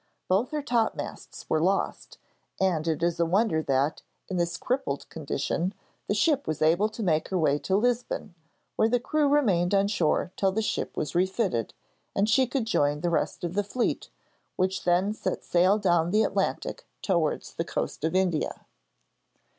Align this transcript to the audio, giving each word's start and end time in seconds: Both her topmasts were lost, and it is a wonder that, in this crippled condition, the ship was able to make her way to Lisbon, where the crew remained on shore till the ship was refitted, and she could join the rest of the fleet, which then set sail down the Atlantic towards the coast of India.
Both 0.27 0.49
her 0.49 0.63
topmasts 0.63 1.47
were 1.47 1.61
lost, 1.61 2.17
and 2.59 2.87
it 2.87 3.03
is 3.03 3.19
a 3.19 3.25
wonder 3.27 3.61
that, 3.61 4.01
in 4.29 4.37
this 4.37 4.57
crippled 4.57 5.07
condition, 5.09 5.75
the 6.07 6.15
ship 6.15 6.47
was 6.47 6.59
able 6.59 6.89
to 6.89 7.03
make 7.03 7.27
her 7.27 7.37
way 7.37 7.59
to 7.59 7.75
Lisbon, 7.75 8.33
where 8.77 8.89
the 8.89 8.99
crew 8.99 9.27
remained 9.29 9.75
on 9.75 9.87
shore 9.87 10.31
till 10.35 10.51
the 10.51 10.63
ship 10.63 10.97
was 10.97 11.13
refitted, 11.13 11.75
and 12.15 12.27
she 12.27 12.47
could 12.47 12.65
join 12.65 13.01
the 13.01 13.11
rest 13.11 13.43
of 13.43 13.53
the 13.53 13.63
fleet, 13.63 14.09
which 14.55 14.85
then 14.85 15.13
set 15.13 15.43
sail 15.43 15.77
down 15.77 16.09
the 16.09 16.23
Atlantic 16.23 16.87
towards 17.03 17.53
the 17.53 17.63
coast 17.63 18.03
of 18.03 18.15
India. 18.15 18.65